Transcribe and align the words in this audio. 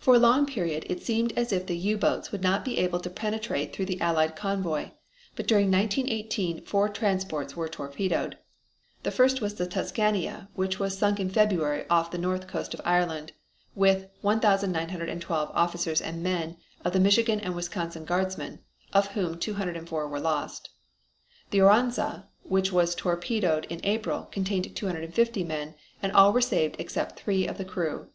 For 0.00 0.16
a 0.16 0.18
long 0.18 0.44
period 0.46 0.84
it 0.88 1.04
seemed 1.04 1.32
as 1.38 1.52
if 1.52 1.66
the 1.66 1.76
U 1.78 1.96
boats 1.96 2.32
would 2.32 2.42
not 2.42 2.64
be 2.64 2.78
able 2.78 2.98
to 2.98 3.08
penetrate 3.08 3.72
through 3.72 3.84
the 3.84 4.00
Allied 4.00 4.34
convoy, 4.34 4.90
but 5.36 5.46
during 5.46 5.70
1918 5.70 6.62
four 6.64 6.88
transports 6.88 7.54
were 7.54 7.68
torpedoed. 7.68 8.38
The 9.04 9.12
first 9.12 9.40
was 9.40 9.54
the 9.54 9.68
Tuscania 9.68 10.48
which 10.56 10.80
was 10.80 10.98
sunk 10.98 11.20
in 11.20 11.30
February 11.30 11.84
off 11.88 12.10
the 12.10 12.18
north 12.18 12.48
coast 12.48 12.74
of 12.74 12.80
Ireland, 12.84 13.34
with 13.76 14.08
1,912 14.22 15.50
officers 15.54 16.00
and 16.00 16.24
men 16.24 16.56
of 16.84 16.92
the 16.92 16.98
Michigan 16.98 17.38
and 17.38 17.54
Wisconsin 17.54 18.04
guardsmen, 18.04 18.58
of 18.92 19.12
whom 19.12 19.38
204 19.38 20.08
were 20.08 20.18
lost. 20.18 20.70
The 21.50 21.58
Oronsa, 21.60 22.26
which 22.42 22.72
was 22.72 22.96
torpedoed 22.96 23.66
in 23.66 23.78
April, 23.84 24.24
contained 24.24 24.74
250 24.74 25.44
men 25.44 25.76
and 26.02 26.10
all 26.10 26.32
were 26.32 26.40
saved 26.40 26.74
except 26.80 27.20
three 27.20 27.46
of 27.46 27.58
the 27.58 27.64
crew. 27.64 28.10